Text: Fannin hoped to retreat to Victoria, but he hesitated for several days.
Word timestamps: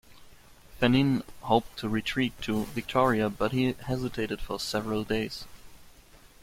Fannin 0.79 1.21
hoped 1.41 1.77
to 1.77 1.87
retreat 1.87 2.33
to 2.41 2.65
Victoria, 2.73 3.29
but 3.29 3.51
he 3.51 3.73
hesitated 3.85 4.41
for 4.41 4.59
several 4.59 5.03
days. 5.03 5.45